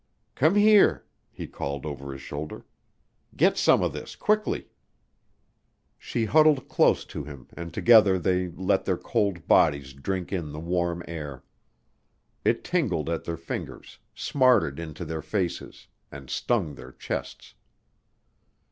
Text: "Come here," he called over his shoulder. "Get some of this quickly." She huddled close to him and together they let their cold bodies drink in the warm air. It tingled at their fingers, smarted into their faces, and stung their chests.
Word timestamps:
"Come 0.33 0.55
here," 0.55 1.05
he 1.29 1.45
called 1.45 1.85
over 1.85 2.11
his 2.11 2.23
shoulder. 2.23 2.65
"Get 3.35 3.55
some 3.55 3.83
of 3.83 3.93
this 3.93 4.15
quickly." 4.15 4.71
She 5.99 6.25
huddled 6.25 6.67
close 6.67 7.05
to 7.05 7.23
him 7.23 7.47
and 7.55 7.71
together 7.71 8.17
they 8.17 8.49
let 8.49 8.85
their 8.85 8.97
cold 8.97 9.47
bodies 9.47 9.93
drink 9.93 10.33
in 10.33 10.53
the 10.53 10.59
warm 10.59 11.03
air. 11.07 11.43
It 12.43 12.63
tingled 12.63 13.11
at 13.11 13.25
their 13.25 13.37
fingers, 13.37 13.99
smarted 14.15 14.79
into 14.79 15.05
their 15.05 15.21
faces, 15.21 15.85
and 16.11 16.31
stung 16.31 16.73
their 16.73 16.93
chests. 16.93 17.53